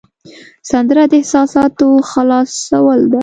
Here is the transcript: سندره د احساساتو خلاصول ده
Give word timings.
سندره 0.71 1.03
د 1.11 1.13
احساساتو 1.21 1.87
خلاصول 2.11 2.99
ده 3.11 3.19